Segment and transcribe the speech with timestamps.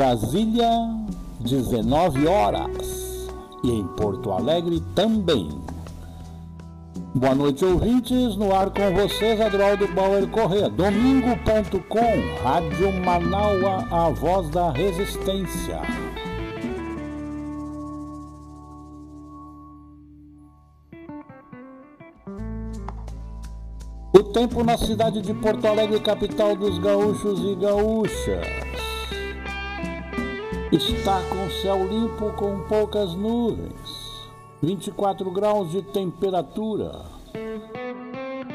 [0.00, 0.70] Brasília,
[1.40, 3.28] 19 horas.
[3.62, 5.50] E em Porto Alegre também.
[7.14, 8.34] Boa noite, ouvintes.
[8.34, 10.70] No ar com vocês, Adroaldo Bauer Corrêa.
[10.70, 15.82] Domingo.com, Rádio Manaua, a voz da resistência.
[24.14, 28.69] O tempo na cidade de Porto Alegre, capital dos gaúchos e gaúchas.
[30.72, 33.74] Está com céu limpo com poucas nuvens.
[34.62, 36.92] 24 graus de temperatura.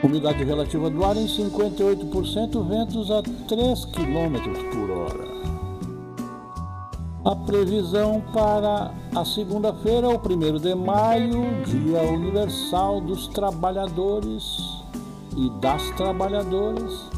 [0.02, 4.34] Umidade relativa do ar em 58%, ventos a 3 km
[4.72, 5.36] por hora.
[7.26, 14.44] A previsão para a segunda-feira, o 1 de maio, Dia Universal dos Trabalhadores
[15.36, 17.15] e das trabalhadoras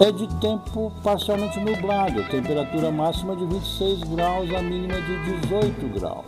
[0.00, 6.24] é de tempo parcialmente nublado, temperatura máxima de 26 graus, a mínima de 18 graus.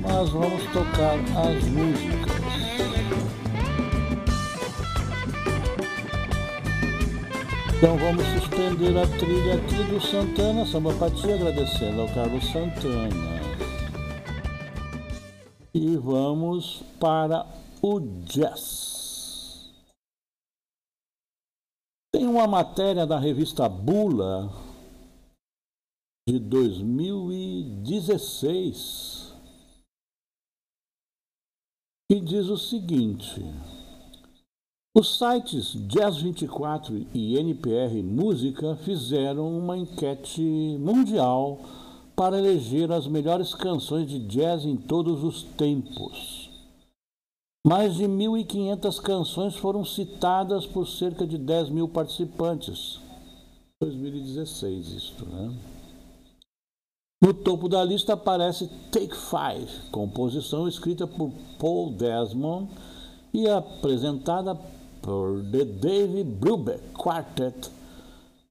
[0.00, 1.14] mas vamos tocar
[1.46, 2.36] as músicas.
[7.76, 13.36] Então vamos suspender a trilha aqui do Santana, Samba Pati, agradecendo ao Carlos Santana.
[15.74, 17.44] E vamos para
[17.82, 18.96] o jazz.
[22.16, 24.48] Tem uma matéria da revista Bula
[26.28, 29.34] de 2016
[32.08, 33.42] que diz o seguinte:
[34.96, 40.40] os sites Jazz 24 e NPR Música fizeram uma enquete
[40.78, 41.58] mundial
[42.14, 46.35] para eleger as melhores canções de jazz em todos os tempos.
[47.66, 53.00] Mais de 1.500 canções foram citadas por cerca de 10 mil participantes.
[53.80, 55.52] 2016 isso, né?
[57.20, 62.70] No topo da lista aparece Take Five, composição escrita por Paul Desmond
[63.34, 64.54] e apresentada
[65.02, 67.68] por The Dave Brubeck Quartet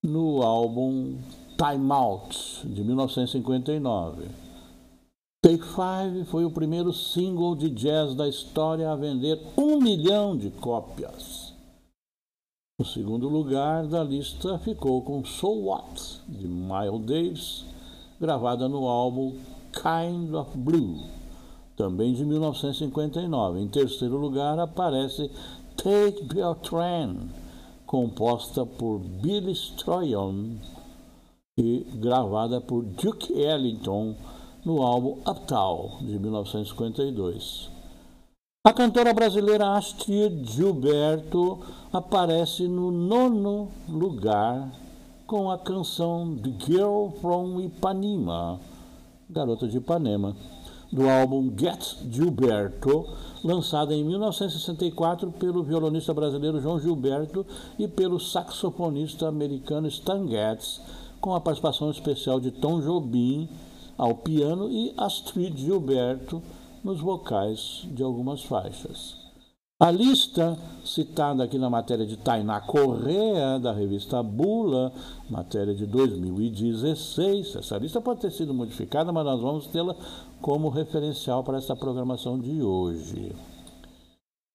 [0.03, 1.15] no álbum
[1.57, 4.44] Time Out, de 1959.
[5.45, 10.49] Take Five foi o primeiro single de jazz da história a vender um milhão de
[10.49, 11.53] cópias.
[12.79, 17.65] O segundo lugar da lista ficou com So What, de Miles Davis,
[18.19, 19.35] gravada no álbum
[19.71, 21.03] Kind of Blue,
[21.77, 23.59] também de 1959.
[23.59, 25.29] Em terceiro lugar aparece
[25.77, 27.29] Take Your Train,
[27.85, 30.55] composta por Billy Stryon
[31.55, 34.15] e gravada por Duke Ellington
[34.65, 37.69] no álbum Uptown, de 1952.
[38.65, 41.59] A cantora brasileira Astrid Gilberto
[41.93, 44.71] aparece no nono lugar
[45.27, 48.59] com a canção The Girl from Ipanema,
[49.29, 50.35] Garota de Ipanema,
[50.91, 53.05] do álbum Get Gilberto,
[53.43, 57.45] lançada em 1964 pelo violonista brasileiro João Gilberto
[57.77, 60.81] e pelo saxofonista americano Stan Getz,
[61.21, 63.47] com a participação especial de Tom Jobim
[63.97, 66.41] ao piano e Astrid Gilberto
[66.83, 69.25] nos vocais de algumas faixas.
[69.77, 74.93] A lista citada aqui na matéria de Tainá Correa, da revista Bula,
[75.29, 77.57] matéria de 2016.
[77.57, 79.93] Essa lista pode ter sido modificada, mas nós vamos tê-la
[80.41, 83.33] como referencial para essa programação de hoje.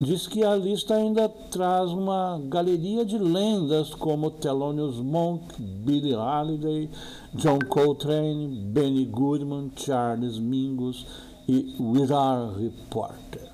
[0.03, 6.89] Diz que a lista ainda traz uma galeria de lendas como Thelonious Monk, Billie Holiday,
[7.35, 11.05] John Coltrane, Benny Goodman, Charles Mingus
[11.47, 13.53] e Willard Reporter.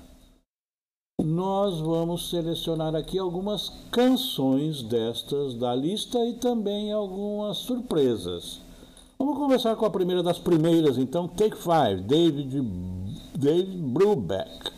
[1.21, 8.61] Nós vamos selecionar aqui algumas canções destas da lista e também algumas surpresas.
[9.19, 12.61] Vamos começar com a primeira das primeiras, então, Take Five, David,
[13.35, 14.77] David Brubeck.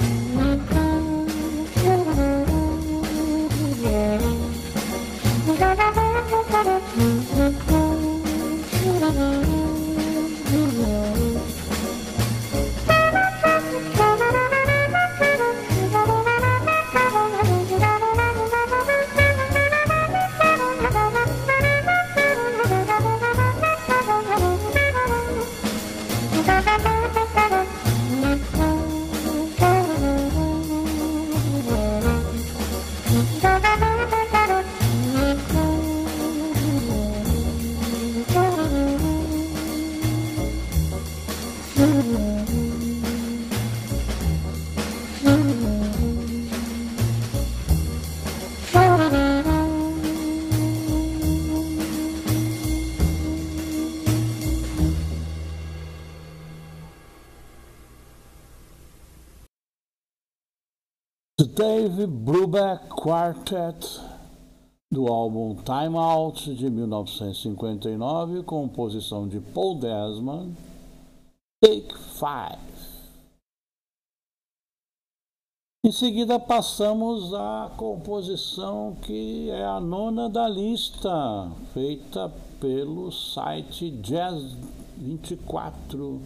[61.43, 63.99] Dave Brubeck Quartet,
[64.91, 70.55] do álbum Time Out de 1959, composição de Paul Desmond,
[71.59, 72.61] Take Five.
[75.83, 84.55] Em seguida passamos à composição que é a nona da lista, feita pelo site Jazz
[84.95, 86.21] 24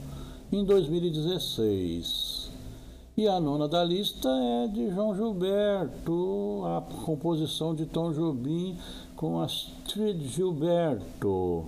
[0.51, 2.44] em 2016.
[3.17, 8.77] E a nona da lista é de João Gilberto, a composição de Tom Jobim
[9.15, 11.63] com Astrid Gilberto.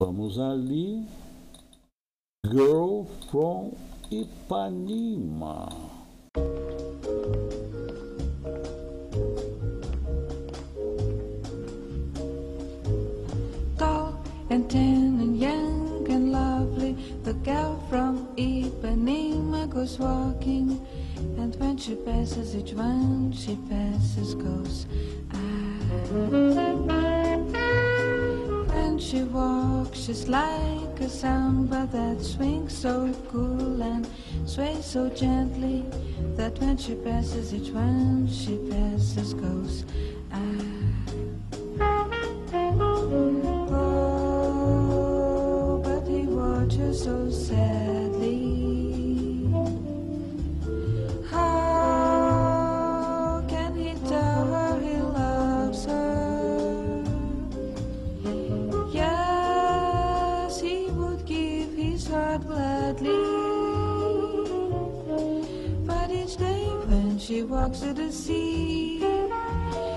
[0.00, 1.06] Vamos ali.
[2.46, 3.72] Girl from
[4.10, 5.68] Ipanema.
[19.84, 20.80] Goes walking,
[21.36, 24.86] and when she passes, each one she passes goes.
[25.30, 25.36] Ah.
[28.72, 34.08] When she walks, she's like a samba that swings so cool and
[34.46, 35.84] sways so gently
[36.34, 39.84] that when she passes, each one she passes goes.
[40.32, 40.38] Ah.
[45.84, 48.03] But he watches so sadly.
[67.72, 69.00] To the sea,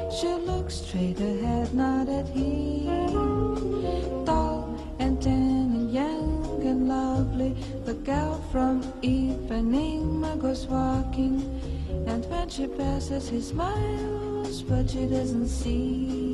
[0.10, 3.12] she looks straight ahead, not at him.
[4.26, 11.44] Tall and tan and young and lovely, the girl from Ipanema goes walking.
[12.08, 16.27] And when she passes, he smiles, but she doesn't see.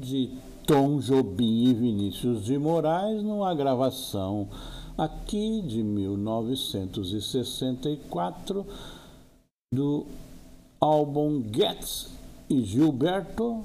[0.00, 0.30] De
[0.66, 4.48] Tom Jobim e Vinícius de Moraes, numa gravação
[4.98, 8.66] aqui de 1964
[9.72, 10.04] do
[10.80, 12.10] álbum Gets
[12.50, 13.64] e Gilberto.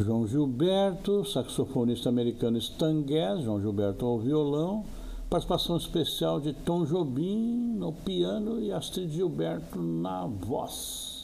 [0.00, 4.84] João Gilberto, saxofonista americano Stan Getz, João Gilberto ao violão,
[5.30, 11.15] participação especial de Tom Jobim no piano e Astrid Gilberto na voz.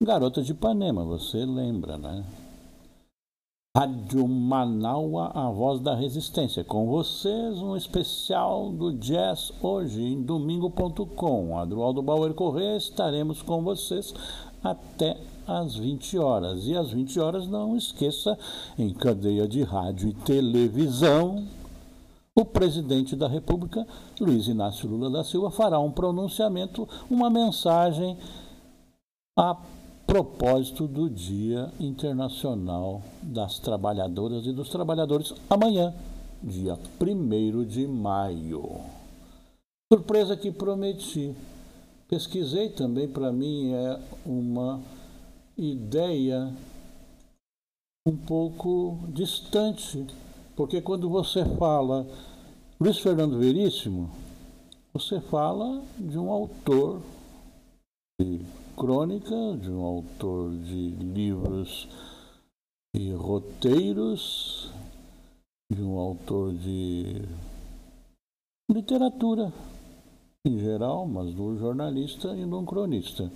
[0.00, 2.24] Garota de Ipanema, você lembra, né?
[3.76, 6.62] Rádio Manaua, a voz da resistência.
[6.62, 11.58] Com vocês, um especial do jazz hoje em domingo.com.
[11.58, 14.14] Adroaldo Bauer Corrêa, estaremos com vocês
[14.62, 16.64] até às 20 horas.
[16.68, 18.38] E às 20 horas, não esqueça,
[18.78, 21.44] em cadeia de rádio e televisão,
[22.36, 23.84] o presidente da República,
[24.20, 28.16] Luiz Inácio Lula da Silva, fará um pronunciamento, uma mensagem
[29.36, 29.56] a
[30.08, 35.94] propósito do Dia Internacional das Trabalhadoras e dos Trabalhadores, amanhã,
[36.42, 38.80] dia 1 de maio.
[39.92, 41.34] Surpresa que prometi.
[42.08, 44.80] Pesquisei também, para mim é uma
[45.58, 46.54] ideia
[48.06, 50.06] um pouco distante,
[50.56, 52.06] porque quando você fala
[52.80, 54.10] Luiz Fernando Veríssimo,
[54.90, 57.02] você fala de um autor
[58.18, 58.40] de
[58.78, 61.88] crônica de um autor de livros
[62.94, 64.70] e roteiros,
[65.70, 67.22] de um autor de
[68.70, 69.52] literatura
[70.46, 73.32] em geral, mas do jornalista e do cronista.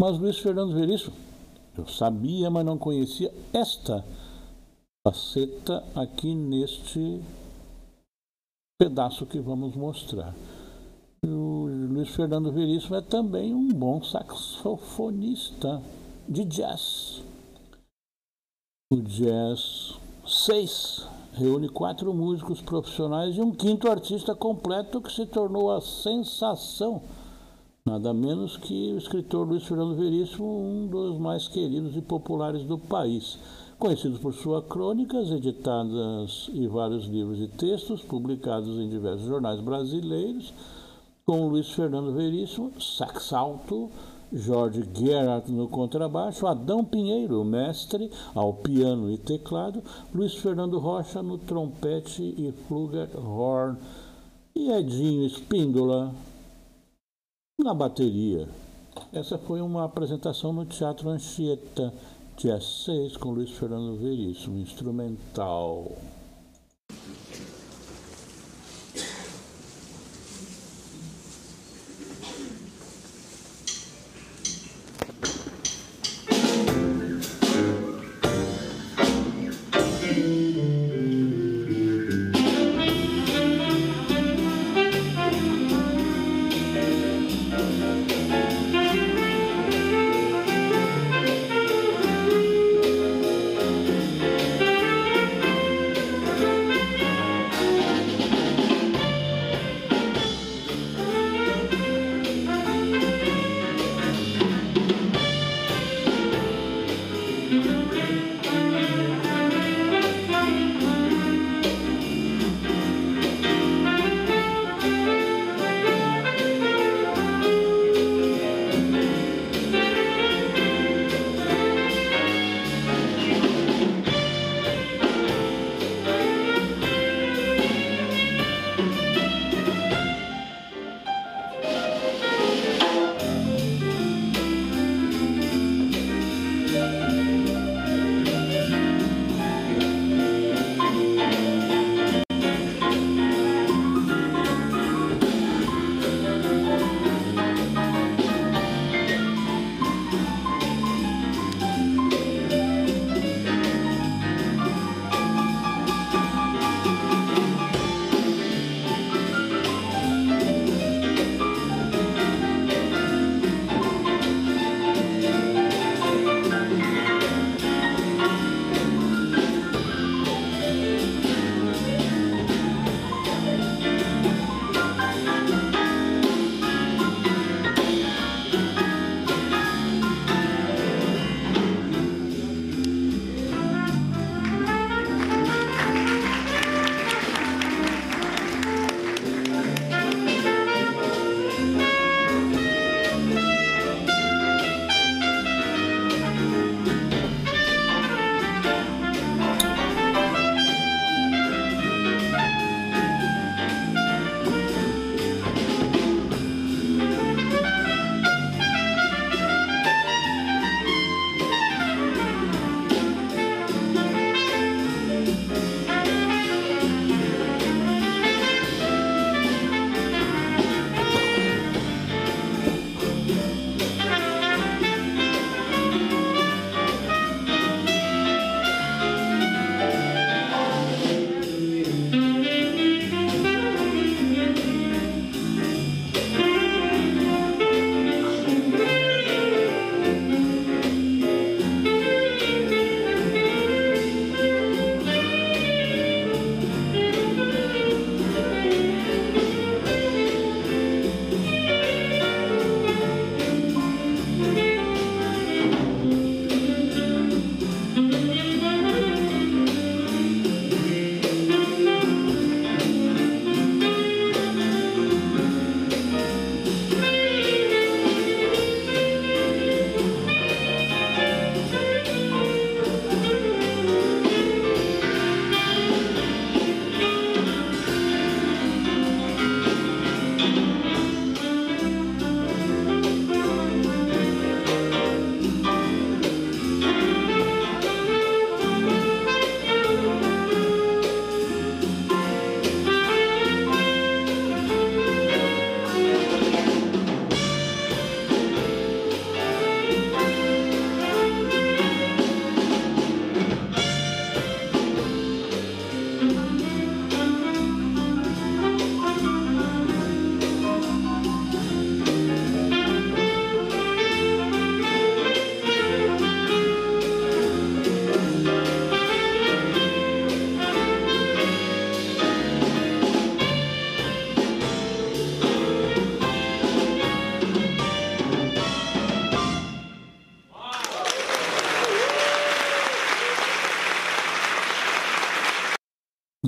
[0.00, 1.14] Mas Luiz Fernando Veríssimo,
[1.78, 4.04] eu sabia, mas não conhecia esta
[5.06, 7.22] faceta aqui neste
[8.76, 10.34] pedaço que vamos mostrar.
[11.24, 11.69] O
[12.00, 15.82] Luiz Fernando Veríssimo é também um bom saxofonista
[16.26, 17.22] de jazz.
[18.90, 25.70] O Jazz 6 reúne quatro músicos profissionais e um quinto artista completo que se tornou
[25.70, 27.02] a sensação,
[27.84, 32.78] nada menos que o escritor Luiz Fernando Veríssimo, um dos mais queridos e populares do
[32.78, 33.38] país.
[33.78, 40.54] Conhecido por suas crônicas, editadas e vários livros e textos publicados em diversos jornais brasileiros,
[41.30, 43.88] com Luiz Fernando Veríssimo, sax alto,
[44.32, 49.80] Jorge Gerhardt no contrabaixo, Adão Pinheiro, mestre, ao piano e teclado,
[50.12, 53.78] Luiz Fernando Rocha no trompete e flugelhorn
[54.56, 56.12] e Edinho Espíndola
[57.62, 58.48] na bateria.
[59.12, 61.94] Essa foi uma apresentação no Teatro Anchieta,
[62.36, 65.92] dia 6, com Luiz Fernando Veríssimo, instrumental.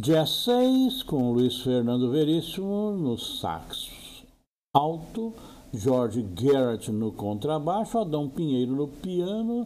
[0.04, 3.88] Dia 6, com Luiz Fernando Veríssimo no sax
[4.74, 5.32] alto,
[5.72, 9.64] Jorge Garrett no contrabaixo, Adão Pinheiro no piano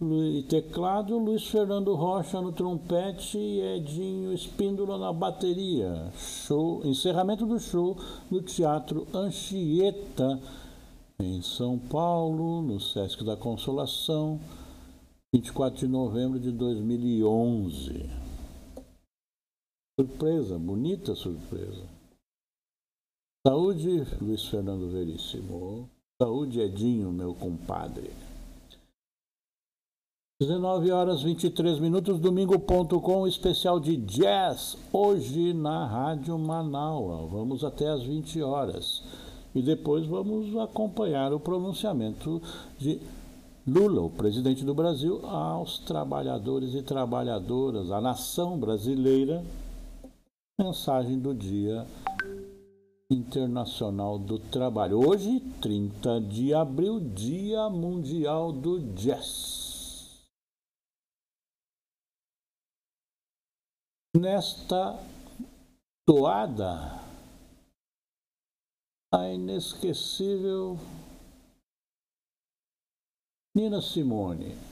[0.00, 6.10] e teclado, Luiz Fernando Rocha no trompete e Edinho Espíndola na bateria.
[6.16, 7.94] Show, encerramento do show
[8.30, 10.40] no Teatro Anchieta,
[11.20, 14.40] em São Paulo, no Sesc da Consolação,
[15.34, 18.27] 24 de novembro de 2011.
[19.98, 21.82] Surpresa, bonita surpresa.
[23.44, 25.90] Saúde, Luiz Fernando Veríssimo.
[26.22, 28.12] Saúde, Edinho, meu compadre.
[30.40, 37.26] 19 horas 23 minutos, domingo.com, especial de jazz, hoje na Rádio Manaua.
[37.26, 39.02] Vamos até as 20 horas.
[39.52, 42.40] E depois vamos acompanhar o pronunciamento
[42.78, 43.00] de
[43.66, 49.42] Lula, o presidente do Brasil, aos trabalhadores e trabalhadoras, à nação brasileira
[50.60, 51.86] Mensagem do Dia
[53.08, 54.98] Internacional do Trabalho.
[54.98, 60.26] Hoje, 30 de abril, Dia Mundial do Jazz.
[64.16, 64.98] Nesta
[66.04, 67.04] toada,
[69.14, 70.76] a inesquecível
[73.54, 74.67] Nina Simone.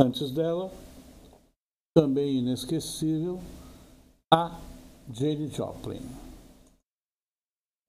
[0.00, 0.70] Antes dela,
[1.92, 3.40] também inesquecível,
[4.32, 4.60] a
[5.12, 6.08] Jane Joplin.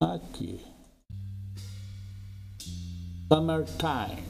[0.02, 0.60] Aqui.
[3.32, 4.29] Summertime.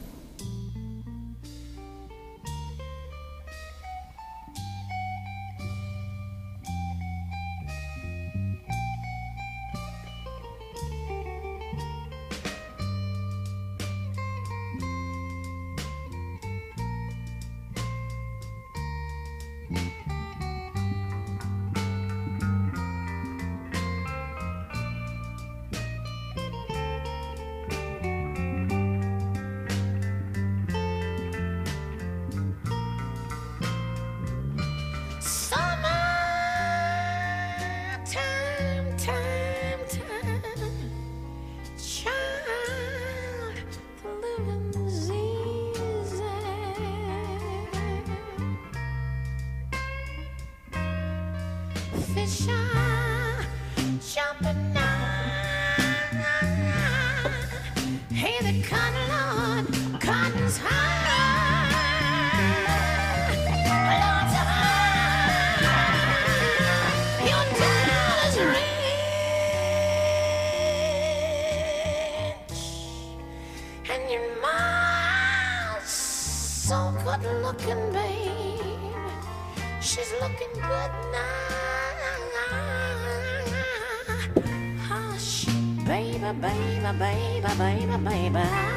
[87.57, 88.70] bye bye bye bye.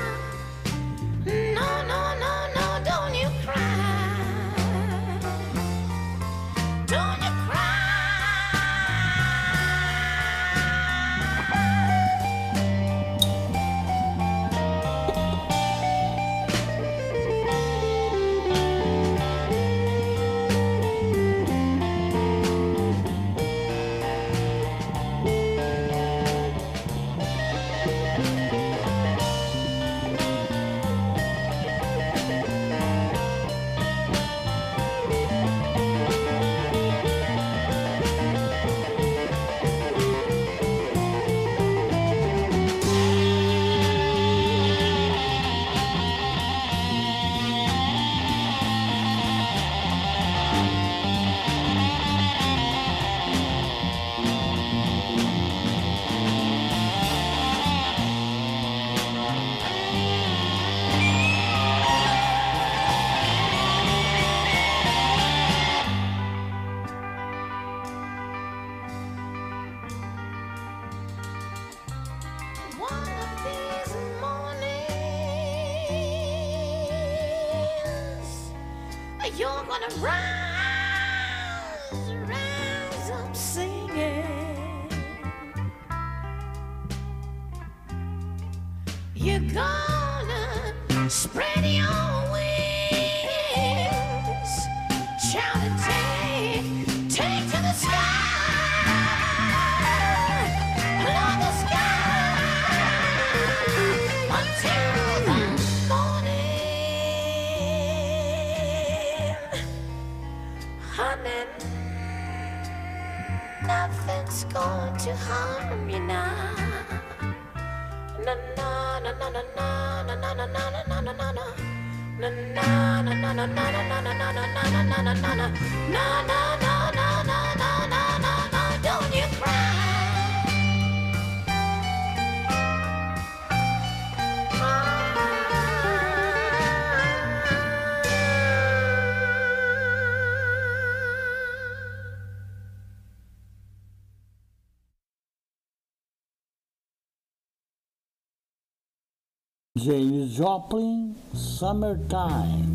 [150.35, 152.67] Joplin, Summertime.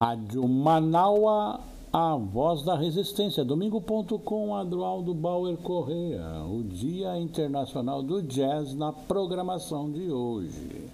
[0.00, 1.58] Rádio Manaua,
[1.92, 3.44] a voz da resistência.
[3.44, 6.44] Domingo.com, Adroaldo Bauer Correia.
[6.44, 10.88] O Dia Internacional do Jazz na programação de hoje.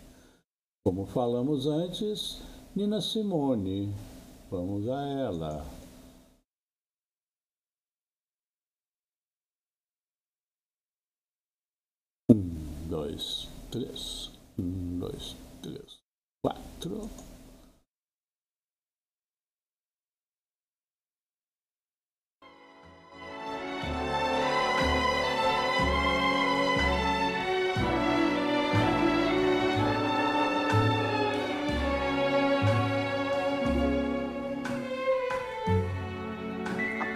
[0.82, 2.40] Como falamos antes,
[2.74, 3.92] Nina Simone.
[4.50, 5.81] Vamos a ela.
[12.92, 14.30] Dois, três.
[14.58, 15.98] Um, dois, três,
[16.42, 17.08] quatro.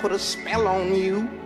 [0.00, 1.45] put a spell on you.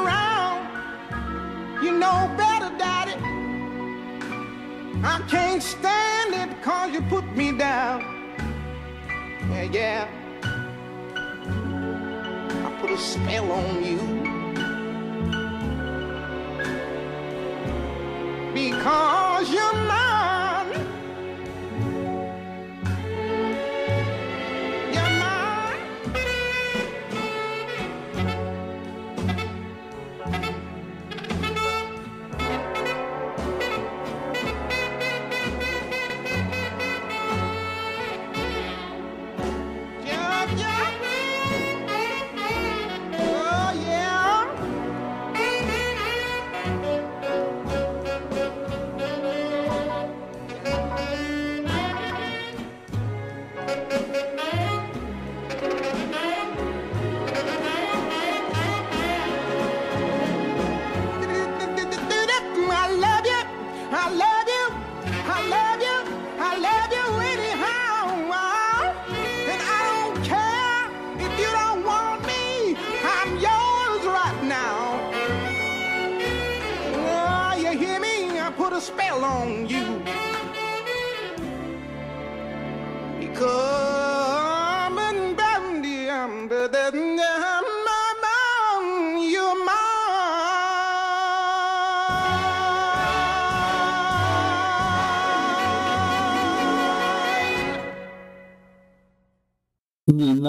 [5.03, 8.01] I can't stand it cause you put me down.
[9.49, 10.07] Yeah, yeah.
[12.65, 13.97] I put a spell on you.
[18.53, 20.10] Because you're mine.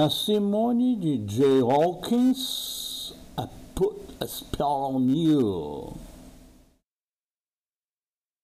[0.03, 5.93] Nina Simone de Jay Hawkins, I Put a Spell on You.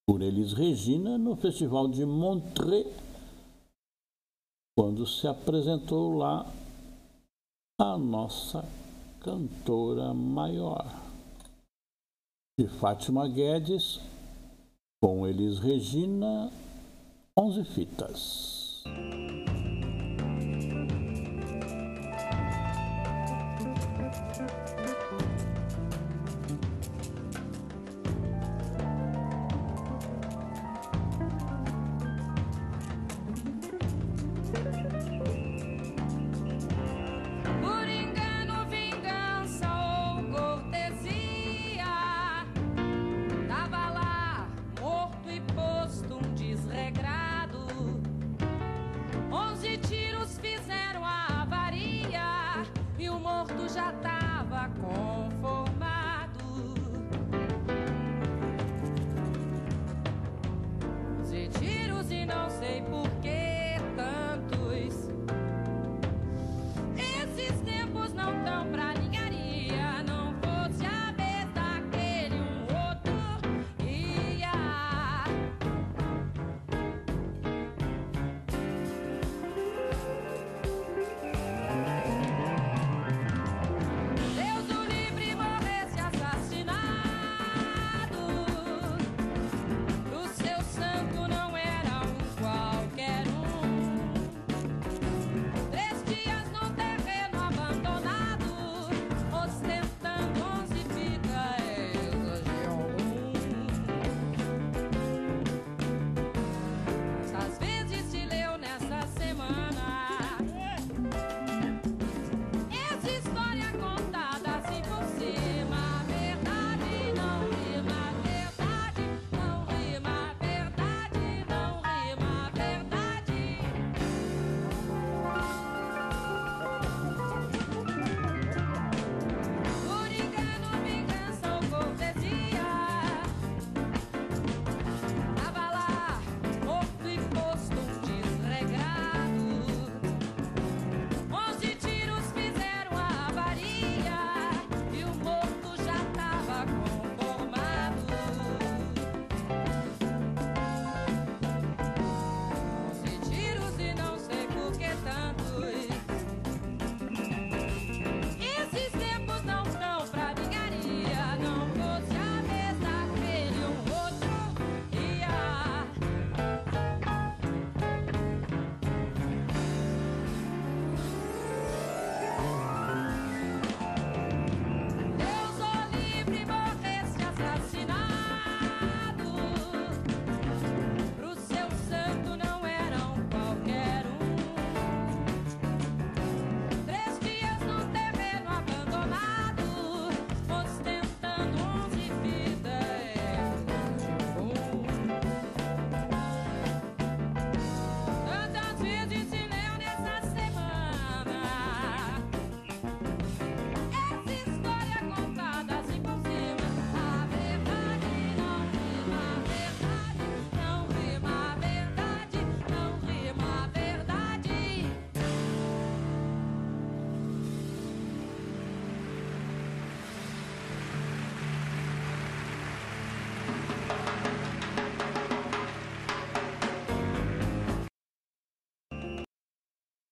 [0.04, 2.88] por Elis Regina no Festival de Montreux
[4.76, 6.44] quando se apresentou lá
[7.80, 8.64] a nossa
[9.20, 10.92] cantora maior.
[12.58, 14.00] De Fátima Guedes,
[15.00, 16.50] com Elis Regina,
[17.38, 18.82] 11 fitas.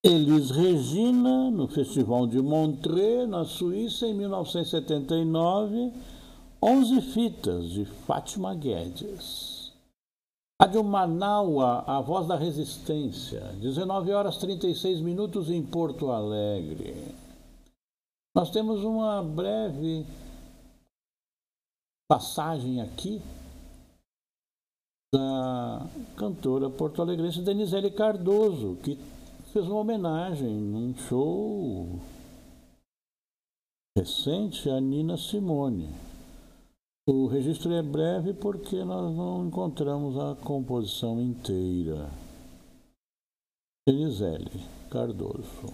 [0.06, 5.92] Elis Regina, no Festival de Montreux, na Suíça, em 1979,
[6.62, 9.72] 11 fitas de Fátima Guedes.
[10.62, 17.12] Rádio Manaua, a voz da resistência, 19 horas 36 minutos em Porto Alegre.
[18.32, 20.06] Nós temos uma breve
[22.08, 23.20] passagem aqui
[25.12, 25.84] da
[26.16, 28.96] cantora porto-alegrense Denizele Cardoso, que
[29.56, 31.98] fez uma homenagem num show
[33.96, 35.88] recente a Nina Simone.
[37.08, 42.10] O registro é breve porque nós não encontramos a composição inteira.
[43.88, 45.72] Elisele Cardoso.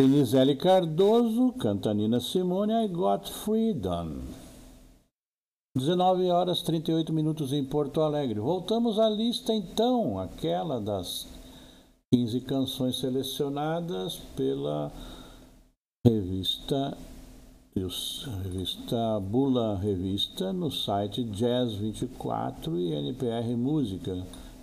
[0.00, 4.22] Denizele Cardoso canta Nina Simone I Got Freedom.
[5.76, 8.40] 19 horas 38 minutos em Porto Alegre.
[8.40, 11.28] Voltamos à lista então, aquela das
[12.14, 14.90] 15 canções selecionadas pela
[16.02, 16.96] revista
[18.42, 24.16] revista Bula Revista no site Jazz 24 e NPR Música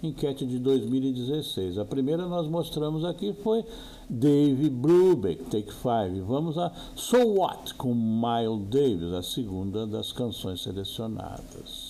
[0.04, 1.78] enquete de 2016.
[1.78, 3.64] A primeira nós mostramos aqui foi
[4.10, 6.22] Dave Brubeck, Take Five.
[6.22, 11.87] Vamos a So What com Miles Davis, a segunda das canções selecionadas.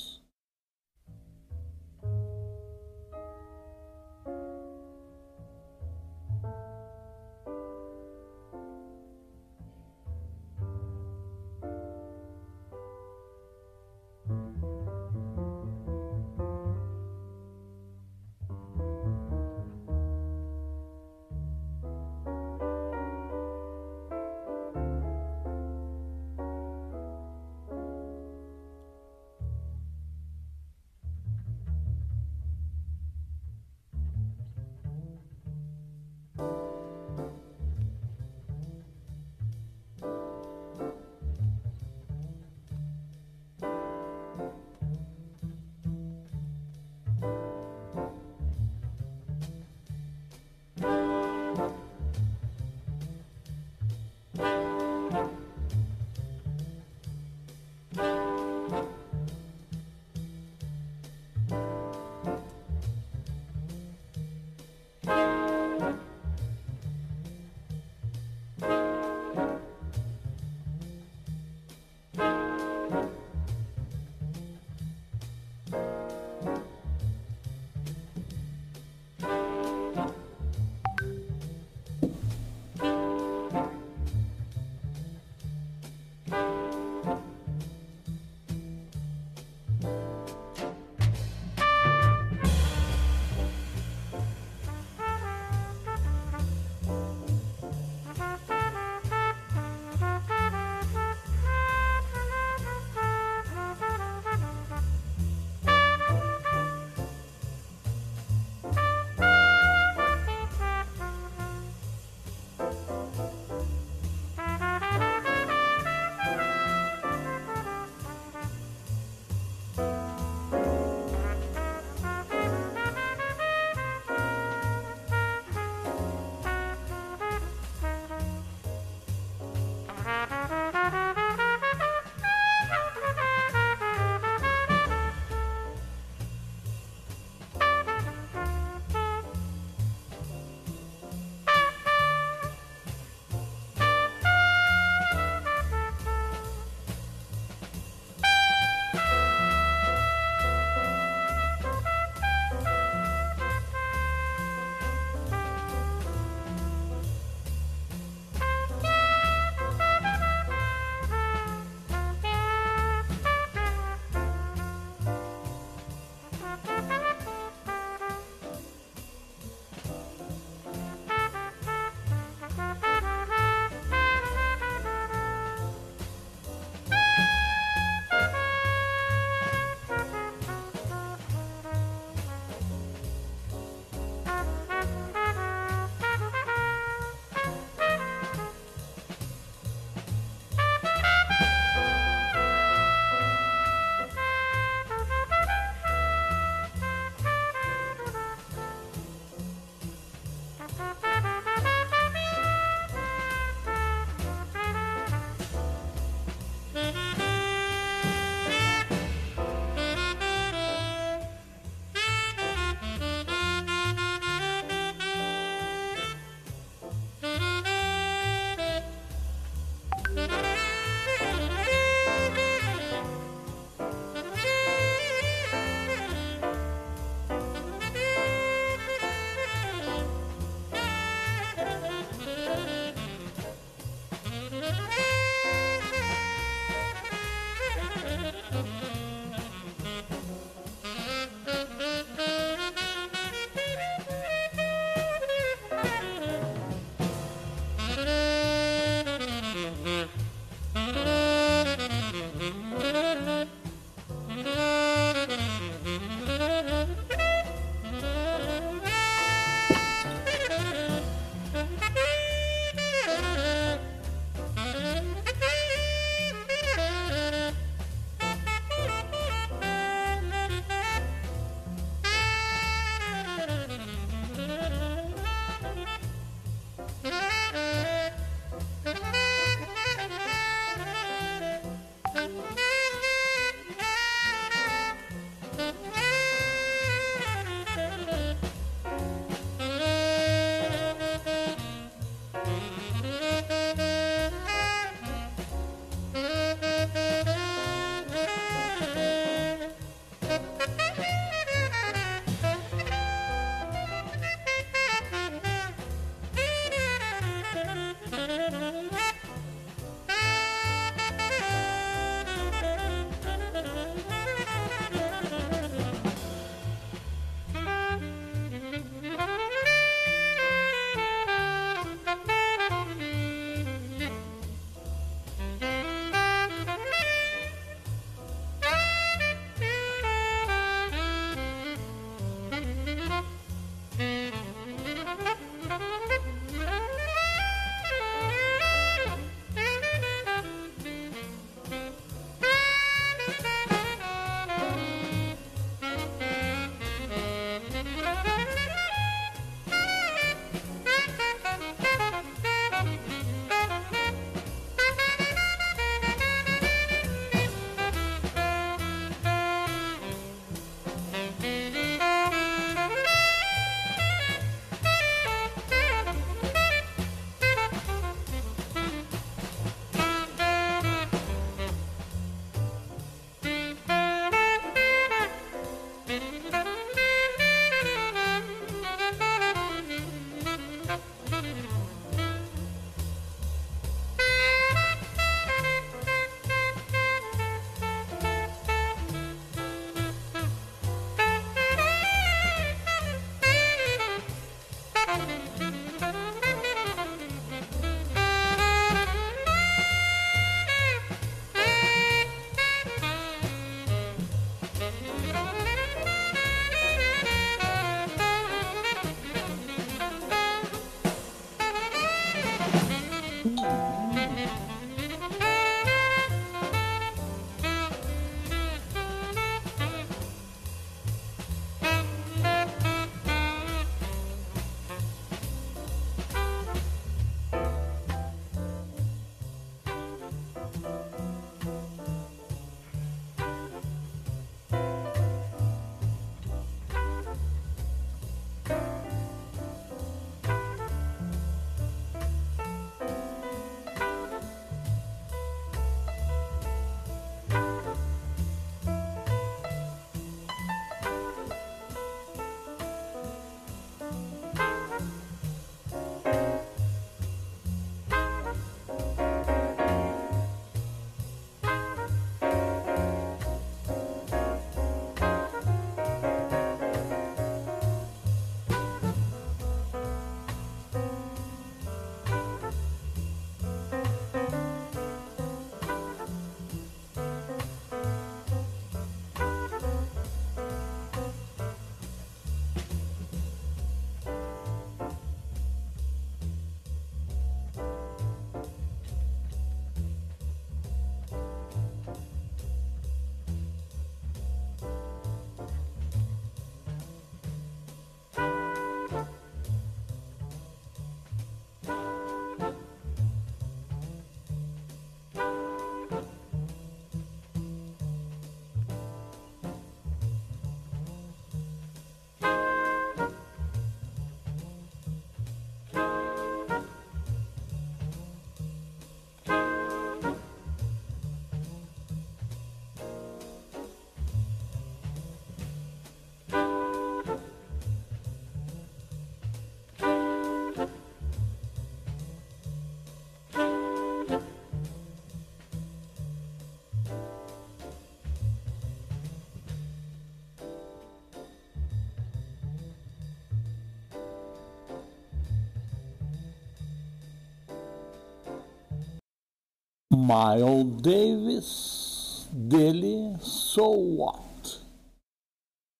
[550.27, 554.81] Miles Davis, dele So What.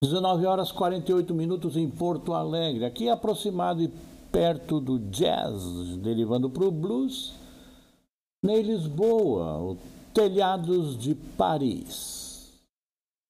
[0.04, 3.90] 19 horas 48 minutos em Porto Alegre, aqui aproximado e
[4.30, 5.64] perto do jazz,
[6.00, 7.34] derivando para o blues.
[8.44, 9.78] Em Lisboa, o
[10.14, 12.52] Telhados de Paris.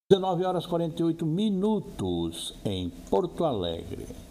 [0.09, 4.26] 19 horas 48 minutos em Porto Alegre.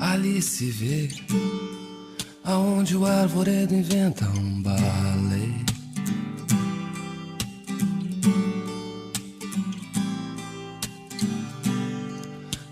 [0.00, 1.08] Ali se vê
[2.44, 5.64] aonde o arvoredo inventa um balé.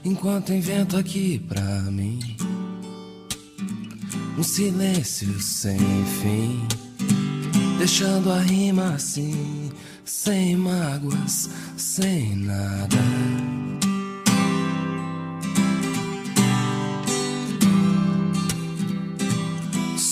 [0.04, 2.20] Enquanto invento aqui pra mim
[4.36, 5.78] um silêncio sem
[6.20, 6.66] fim,
[7.78, 9.70] deixando a rima assim,
[10.04, 13.53] sem mágoas, sem nada.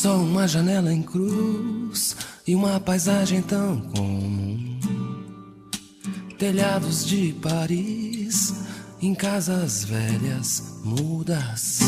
[0.03, 4.81] Só uma janela em cruz e uma paisagem tão comum.
[6.37, 8.53] Telhados de Paris,
[9.01, 11.79] em casas velhas mudas.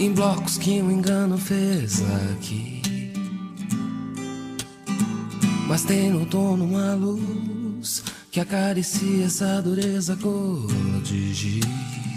[0.00, 2.02] Em blocos que um engano fez
[2.32, 2.80] aqui.
[5.68, 12.13] Mas tem no outono uma luz que acaricia essa dureza cor de giz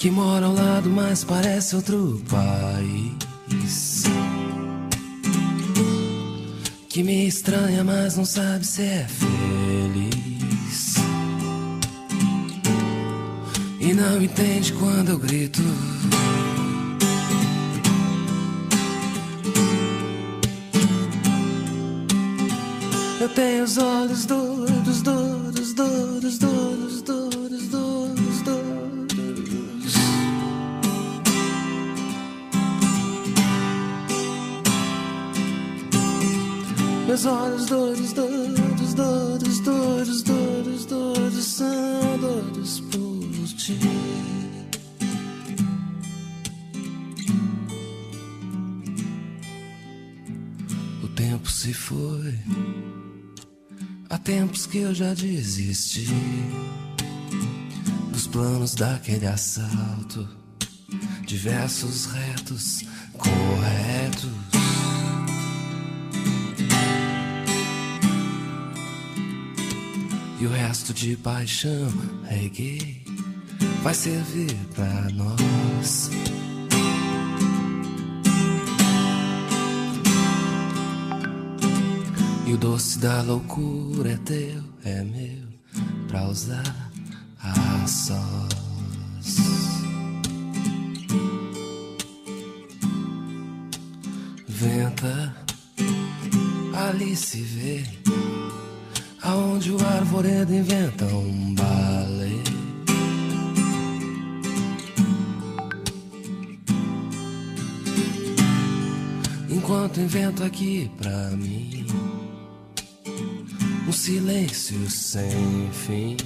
[0.00, 4.04] que mora ao lado, mas parece outro país.
[6.88, 10.94] Que me estranha, mas não sabe se é feliz.
[13.78, 15.60] E não entende quando eu grito.
[23.20, 27.29] Eu tenho os olhos doidos, doidos, doidos, doidos, doidos,
[37.10, 43.76] Meus olhos doidos, doidos, doidos, doidos, doidos, doidos são doidos por ti.
[51.02, 52.38] O tempo se foi,
[54.08, 56.06] há tempos que eu já desisti
[58.12, 60.28] dos planos daquele assalto,
[61.26, 62.84] diversos retos
[63.18, 64.39] corretos.
[70.40, 71.92] E o resto de paixão,
[72.24, 73.04] reggae,
[73.82, 76.10] vai servir pra nós.
[82.46, 85.46] E o doce da loucura é teu, é meu,
[86.08, 86.90] pra usar
[87.42, 88.50] a sós.
[94.48, 95.36] Venta,
[96.74, 97.79] ali se vê
[100.20, 102.30] arvoredo inventa um balé.
[109.48, 111.86] Enquanto invento aqui pra mim
[113.88, 116.16] um silêncio sem fim,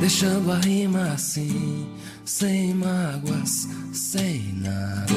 [0.00, 1.86] deixando a rima assim,
[2.24, 5.13] sem mágoas, sem nada.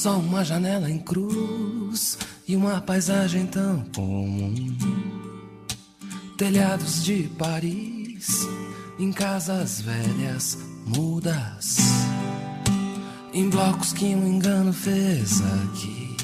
[0.00, 2.16] Só uma janela em cruz
[2.48, 4.74] e uma paisagem tão comum.
[6.38, 8.48] Telhados de Paris,
[8.98, 11.76] em casas velhas mudas,
[13.34, 16.16] em blocos que um engano fez aqui.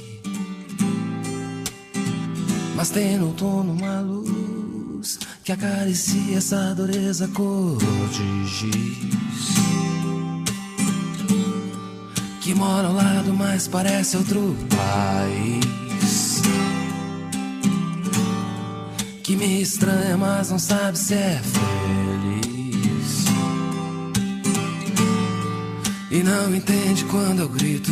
[2.75, 9.86] Mas tem no outono uma luz que acaricia essa dureza cor de giz
[12.47, 16.41] que mora ao lado, mas parece outro país.
[19.25, 23.25] Que me estranha, mas não sabe se é feliz.
[26.09, 27.91] E não entende quando eu grito.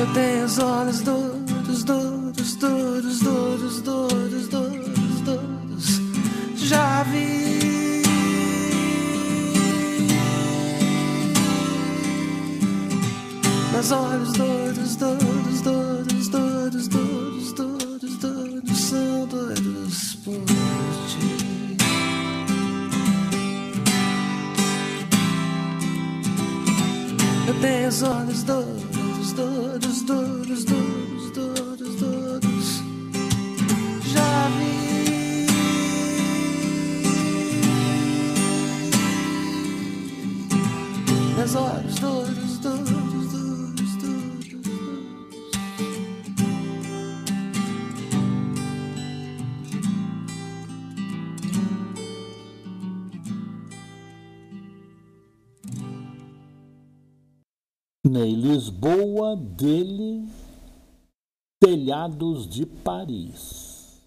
[0.00, 4.93] Eu tenho os olhos doidos, doidos, doidos, doidos, doidos, doidos
[6.64, 8.02] já vi.
[13.72, 20.40] Meus olhos doidos, doidos, doidos, doidos, doidos, doidos, doidos, são doidos por
[21.08, 21.76] ti.
[27.46, 28.83] Eu tenho os olhos doidos.
[58.14, 60.24] Ney Lisboa, dele,
[61.60, 64.00] Telhados de Paris.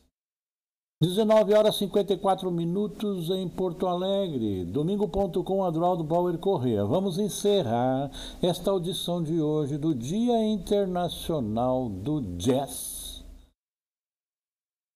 [1.01, 4.63] 19 horas e 54 minutos em Porto Alegre.
[4.63, 6.85] Domingo.com, Adroaldo Bauer Corrêa.
[6.85, 8.09] Vamos encerrar
[8.41, 13.25] esta audição de hoje do Dia Internacional do Jazz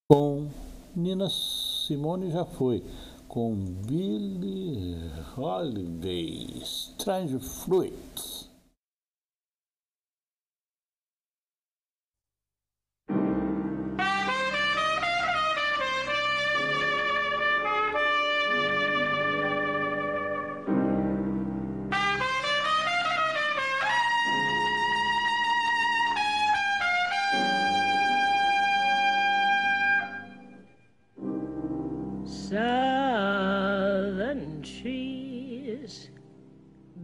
[0.09, 0.47] com
[0.95, 2.81] Nina Simone já foi,
[3.27, 4.95] com Billie
[5.37, 8.50] Holiday, Strange Fruits.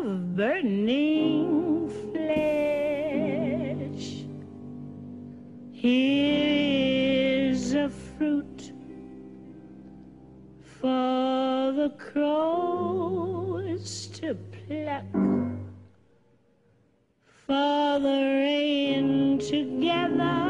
[0.00, 4.24] Of burning flesh.
[5.72, 8.72] Here is a fruit
[10.80, 15.04] for the crows to pluck,
[17.46, 20.49] for the rain together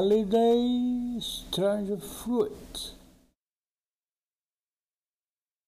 [0.00, 2.96] Holiday, Strange Fruit.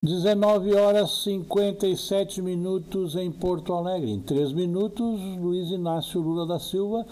[0.03, 4.11] 19 horas 57 minutos em Porto Alegre.
[4.11, 7.07] Em 3 minutos, Luiz Inácio Lula da Silva,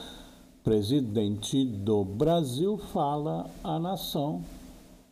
[0.64, 4.42] presidente do Brasil, fala à nação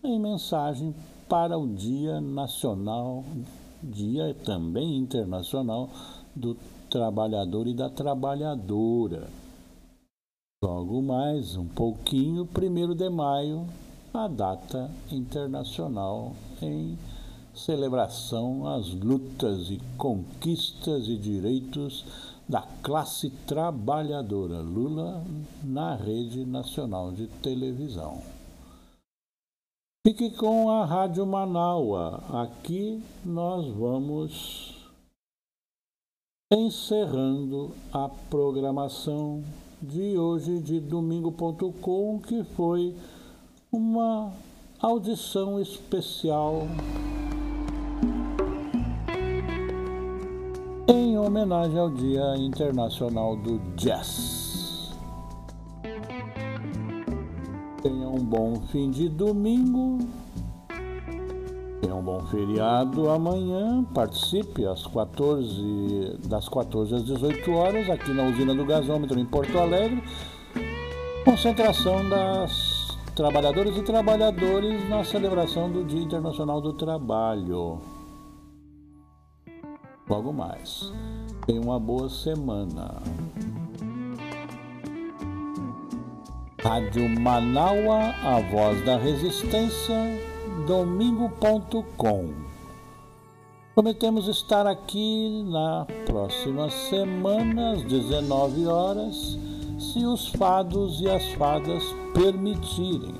[0.02, 0.94] em mensagem
[1.28, 3.22] para o Dia Nacional,
[3.82, 5.90] Dia também Internacional
[6.34, 6.56] do
[6.88, 9.28] Trabalhador e da Trabalhadora.
[10.60, 13.64] Logo mais, um pouquinho, 1 de maio,
[14.12, 16.98] a data internacional em
[17.54, 22.04] celebração às lutas e conquistas e direitos
[22.48, 24.58] da classe trabalhadora.
[24.60, 25.24] Lula
[25.62, 28.20] na Rede Nacional de Televisão.
[30.04, 32.20] Fique com a Rádio Manaua.
[32.42, 34.74] Aqui nós vamos
[36.50, 39.44] encerrando a programação
[39.80, 42.94] de hoje de domingo.com, que foi
[43.70, 44.32] uma
[44.80, 46.66] audição especial
[50.88, 54.92] em homenagem ao Dia Internacional do Jazz.
[57.82, 59.98] Tenha um bom fim de domingo.
[61.80, 63.84] Tenha um bom feriado amanhã.
[63.94, 69.58] Participe às 14, das 14 às 18 horas aqui na usina do gasômetro em Porto
[69.58, 70.02] Alegre.
[71.24, 77.80] Concentração das trabalhadoras e trabalhadores na celebração do Dia Internacional do Trabalho
[80.08, 80.92] logo mais.
[81.46, 83.02] Tenha uma boa semana.
[86.60, 89.94] Rádio Manaua, a voz da resistência,
[90.68, 92.28] domingo.com.
[93.74, 99.38] Prometemos estar aqui na próxima semana, às 19 horas,
[99.78, 103.14] se os fados e as fadas permitirem.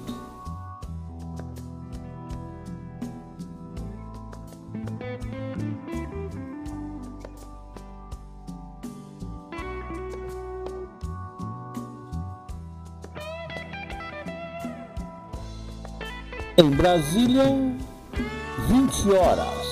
[16.60, 17.44] Em Brasília,
[18.68, 19.67] 20 horas.